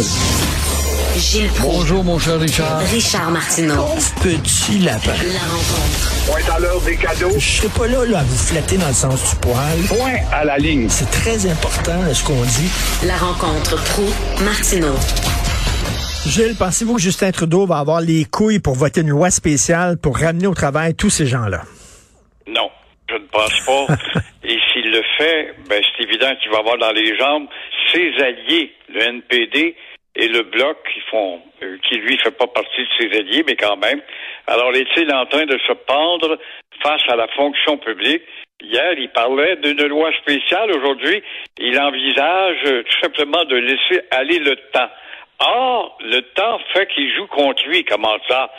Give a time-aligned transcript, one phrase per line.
[0.00, 1.76] Gilles Proulx.
[1.78, 2.78] Bonjour, mon cher Richard.
[2.92, 3.84] Richard Martineau.
[4.22, 5.10] Petit lapin.
[5.10, 6.26] La rencontre.
[6.26, 7.32] Point à l'heure des cadeaux.
[7.36, 9.78] Je serai pas là, là à vous flatter dans le sens du poil.
[9.88, 10.88] Point à la ligne.
[10.88, 12.70] C'est très important ce qu'on dit.
[13.08, 14.04] La rencontre pro
[14.44, 14.94] martineau
[16.26, 20.16] Gilles, pensez-vous que Justin Trudeau va avoir les couilles pour voter une loi spéciale pour
[20.16, 21.62] ramener au travail tous ces gens-là?
[22.46, 22.70] Non,
[23.08, 24.20] je ne pense pas.
[24.44, 27.48] Et s'il le fait, ben, c'est évident qu'il va avoir dans les jambes
[27.92, 29.74] ses alliés, le NPD
[30.18, 33.54] et le Bloc, qui font, euh, qui lui fait pas partie de ses alliés, mais
[33.54, 34.02] quand même.
[34.48, 36.38] Alors, est-il en train de se pendre
[36.82, 38.22] face à la fonction publique?
[38.60, 40.76] Hier, il parlait d'une loi spéciale.
[40.76, 41.22] Aujourd'hui,
[41.58, 44.90] il envisage euh, tout simplement de laisser aller le temps.
[45.40, 47.84] Or, le temps fait qu'il joue contre lui.
[47.84, 48.50] Comment ça?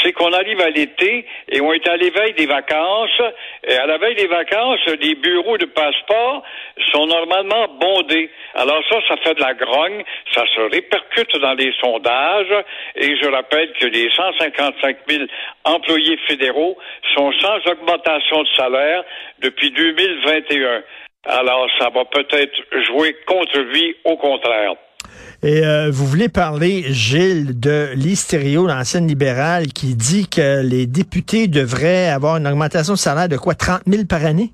[0.00, 3.20] C'est qu'on arrive à l'été et on est à l'éveil des vacances.
[3.64, 6.44] Et à la des vacances, les bureaux de passeport
[6.92, 8.30] sont normalement bondés.
[8.54, 10.04] Alors ça, ça fait de la grogne.
[10.32, 12.64] Ça se répercute dans les sondages.
[12.94, 15.24] Et je rappelle que les 155 000
[15.64, 16.78] employés fédéraux
[17.16, 19.02] sont sans augmentation de salaire
[19.40, 20.84] depuis 2021.
[21.24, 24.74] Alors, ça va peut-être jouer contre lui, au contraire.
[25.42, 31.46] Et euh, vous voulez parler, Gilles, de l'hystério, l'ancienne libérale, qui dit que les députés
[31.46, 34.52] devraient avoir une augmentation de salaire de quoi, 30 000 par année?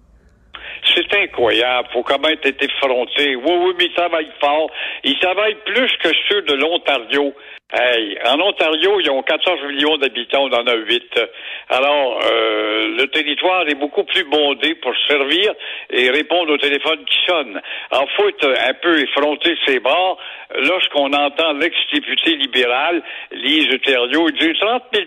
[1.15, 1.89] Incroyable.
[1.93, 3.37] Faut même être effronté.
[3.37, 4.71] Oui, oui, mais ils travaillent fort.
[5.05, 7.33] Ils travaillent plus que ceux de l'Ontario.
[7.73, 11.21] Hey, en Ontario, ils ont 14 millions d'habitants, on en a 8.
[11.71, 15.53] Alors, euh, le territoire est beaucoup plus bondé pour servir
[15.91, 17.61] et répondre au téléphone qui sonne.
[17.91, 20.19] Alors, faut un peu effronté ses bords
[20.57, 25.07] lorsqu'on entend l'ex-député libéral, Lise Thériault, dire 30 000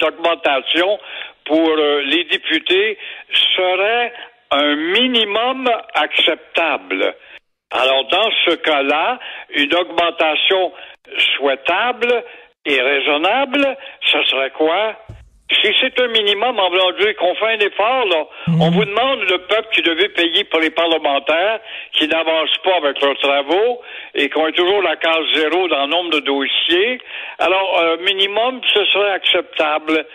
[0.00, 0.98] d'augmentation
[1.46, 2.96] pour euh, les députés
[3.56, 4.12] serait
[4.54, 7.14] un minimum acceptable.
[7.70, 9.18] Alors, dans ce cas-là,
[9.54, 10.72] une augmentation
[11.36, 12.22] souhaitable
[12.64, 13.76] et raisonnable,
[14.12, 14.96] ce serait quoi?
[15.50, 18.24] Si c'est un minimum, en voulant dire qu'on fait un effort, là,
[18.60, 21.60] on vous demande le peuple qui devait payer pour les parlementaires,
[21.92, 23.82] qui n'avancent pas avec leurs travaux
[24.14, 26.98] et qui ont toujours la case zéro dans le nombre de dossiers.
[27.38, 30.06] Alors, un minimum, ce serait acceptable.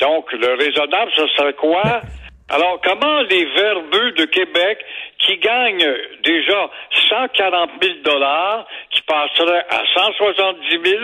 [0.00, 2.02] Donc, le raisonnable, ce serait quoi?
[2.50, 4.78] Alors, comment les verbeux de Québec,
[5.18, 5.94] qui gagnent
[6.24, 6.70] déjà
[7.10, 11.00] 140 000 dollars, qui passeraient à 170 000,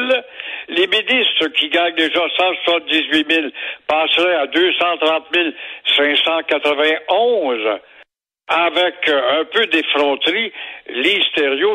[0.68, 3.48] les ministres qui gagnent déjà 178 000
[3.86, 5.24] passeraient à 230
[5.96, 7.80] 591
[8.48, 10.52] avec euh, un peu d'effronterie,
[10.88, 11.24] Lise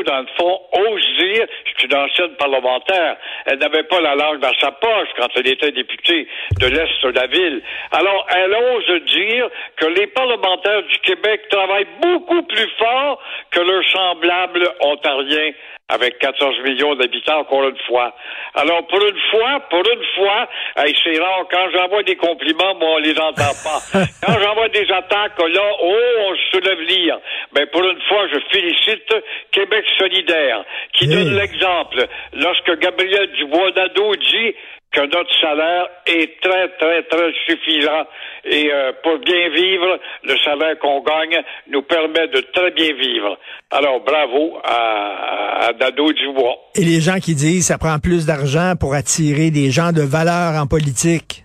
[0.05, 4.53] dans le fond, ose dire, c'est une ancienne parlementaire, elle n'avait pas la langue dans
[4.59, 6.27] sa poche quand elle était députée
[6.59, 7.61] de l'Est de la ville.
[7.91, 13.21] Alors, elle ose dire que les parlementaires du Québec travaillent beaucoup plus fort
[13.51, 15.51] que leurs semblables ontariens
[15.89, 18.15] avec 14 millions d'habitants, encore une fois.
[18.53, 22.97] Alors, pour une fois, pour une fois, c'est rare, quand j'envoie des compliments, moi, on
[22.99, 23.79] les entend pas.
[24.23, 25.95] quand j'envoie des attaques, là, oh,
[26.27, 27.17] on se soulève lire.
[27.53, 29.13] Ben, pour une fois, je félicite
[29.51, 30.63] Québec solidaire,
[30.93, 32.05] qui donne l'exemple.
[32.33, 34.55] Lorsque Gabriel Dubois-Nadeau dit
[34.91, 38.05] que notre salaire est très, très, très suffisant.
[38.45, 41.37] Et euh, pour bien vivre, le salaire qu'on gagne
[41.69, 43.37] nous permet de très bien vivre.
[43.69, 46.57] Alors, bravo à, à Nadeau Dubois.
[46.75, 50.55] Et les gens qui disent ça prend plus d'argent pour attirer des gens de valeur
[50.59, 51.43] en politique.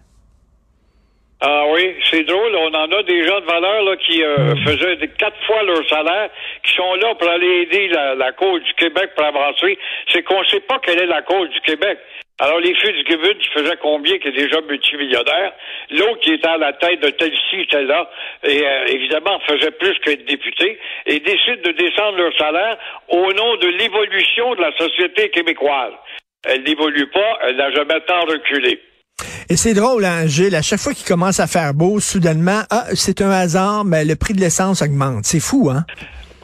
[1.47, 2.57] Ah oui, c'est drôle.
[2.57, 6.31] On en a des gens de valeur là, qui euh, faisaient quatre fois leur salaire,
[6.63, 9.79] qui sont là pour aller aider la, la cause du Québec pour avancer.
[10.11, 11.99] C'est qu'on ne sait pas quelle est la cause du Québec.
[12.41, 15.53] Alors, les filles du Québec, qui faisaient combien qui est déjà multimillionnaire?
[15.91, 18.11] L'autre qui était à la tête de tel-ci, était là
[18.43, 22.79] et euh, évidemment faisait plus qu'être député, et décide de descendre leur salaire
[23.09, 25.93] au nom de l'évolution de la société québécoise.
[26.49, 28.81] Elle n'évolue pas, elle n'a jamais tant reculé.
[29.51, 32.87] Et c'est drôle, hein, Gilles, à chaque fois qu'il commence à faire beau, soudainement, ah,
[32.95, 35.25] c'est un hasard, mais le prix de l'essence augmente.
[35.25, 35.85] C'est fou, hein?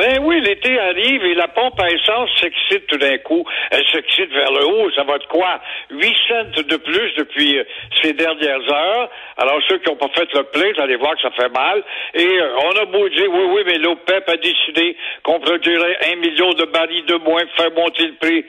[0.00, 3.44] Ben oui, l'été arrive et la pompe à essence s'excite tout d'un coup.
[3.70, 4.90] Elle s'excite vers le haut.
[4.92, 5.60] Ça va de quoi?
[5.90, 7.64] 8 cents de plus depuis euh,
[8.00, 9.10] ces dernières heures.
[9.36, 11.84] Alors, ceux qui n'ont pas fait le plein, vous allez voir que ça fait mal.
[12.14, 16.16] Et euh, on a beau dire, oui, oui, mais l'OPEP a décidé qu'on produirait un
[16.16, 18.46] million de barils de moins pour faire monter le prix.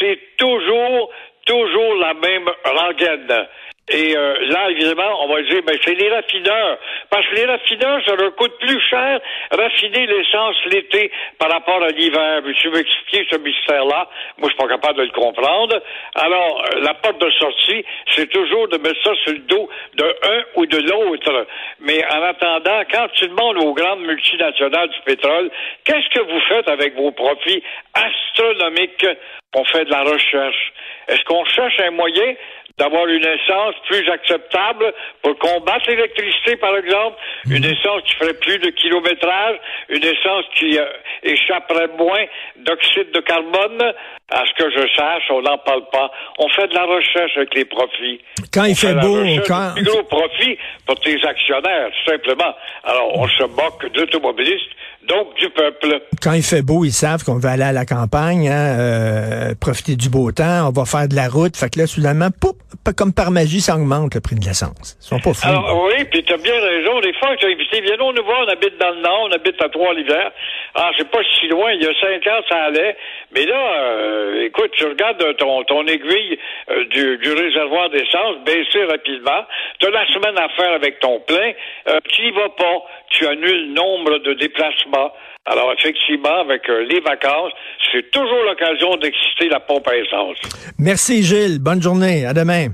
[0.00, 1.10] C'est toujours,
[1.48, 3.46] toujours la même rengaine.
[3.90, 6.78] Et euh, là, évidemment, on va dire, ben, c'est les raffineurs.
[7.10, 9.20] Parce que les raffineurs, ça leur coûte plus cher
[9.50, 12.42] raffiner l'essence l'été par rapport à l'hiver.
[12.42, 14.08] Veux expliquer ce mystère-là?
[14.38, 15.80] Moi, je suis pas capable de le comprendre.
[16.14, 20.04] Alors, euh, la porte de sortie, c'est toujours de mettre ça sur le dos de
[20.04, 21.46] un ou de l'autre.
[21.80, 25.50] Mais en attendant, quand tu demandes aux grandes multinationales du pétrole,
[25.84, 27.62] qu'est-ce que vous faites avec vos profits
[27.94, 29.06] astronomiques?
[29.54, 30.72] On fait de la recherche.
[31.08, 32.34] Est-ce qu'on cherche un moyen
[32.78, 34.92] d'avoir une essence plus acceptable
[35.22, 37.16] pour combattre l'électricité, par exemple,
[37.50, 39.56] une essence qui ferait plus de kilométrage,
[39.88, 40.84] une essence qui euh,
[41.22, 42.24] échapperait moins
[42.64, 43.82] d'oxyde de carbone.
[44.30, 46.10] À ce que je sache, on n'en parle pas.
[46.38, 48.20] On fait de la recherche avec les profits.
[48.52, 52.54] Quand il fait la beau, quand- plus gros profit pour tes actionnaires, tout simplement.
[52.84, 54.68] Alors, on se moque d'automobilistes,
[55.08, 56.02] donc du peuple.
[56.22, 59.96] Quand il fait beau, ils savent qu'on va aller à la campagne, hein, euh, profiter
[59.96, 61.56] du beau temps, on va faire de la route.
[61.56, 62.58] Fait que là, soudainement, poup,
[62.96, 64.96] comme par magie, ça augmente le prix de l'essence.
[65.00, 65.32] Ils pas.
[65.48, 67.00] Alors, oui, puis tu as bien raison.
[67.00, 69.60] Des fois, tu as invité, viens nous voir, on habite dans le Nord, on habite
[69.62, 70.32] à Trois-Rivières.
[70.74, 72.96] Ah, c'est pas si loin, il y a cinq ans, ça allait.
[73.34, 76.38] Mais là, euh, écoute, tu regardes ton, ton aiguille
[76.70, 79.44] euh, du, du réservoir d'essence baisser rapidement.
[79.80, 81.52] Tu as la semaine à faire avec ton plein.
[81.88, 82.82] Euh, tu n'y vas pas.
[83.10, 85.12] Tu annules nombre de déplacements.
[85.50, 87.52] Alors, effectivement, avec euh, les vacances,
[87.90, 90.36] c'est toujours l'occasion d'exciter la pompe à essence.
[90.78, 92.68] Merci Gilles, bonne journée, à demain.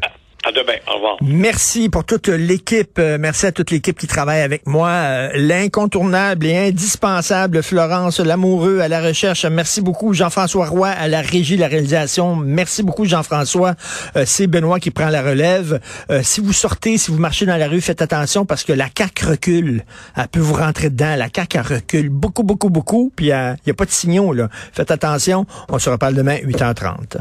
[0.52, 0.76] Demain.
[0.88, 1.17] Au revoir.
[1.23, 2.99] Merci pour toute l'équipe.
[2.99, 4.88] Euh, merci à toute l'équipe qui travaille avec moi.
[4.88, 9.44] Euh, L'incontournable et indispensable Florence Lamoureux à la recherche.
[9.44, 12.37] Merci beaucoup Jean-François Roy à la régie, la réalisation.
[12.37, 13.75] Merci beaucoup Jean-François.
[14.17, 15.81] Euh, C'est Benoît qui prend la relève.
[16.23, 19.26] Si vous sortez, si vous marchez dans la rue, faites attention parce que la CAQ
[19.26, 19.85] recule.
[20.17, 21.17] Elle peut vous rentrer dedans.
[21.17, 23.12] La CAQ elle recule beaucoup, beaucoup, beaucoup.
[23.14, 24.35] Puis il n'y a pas de signaux.
[24.73, 25.46] Faites attention.
[25.69, 27.19] On se reparle demain 8h30.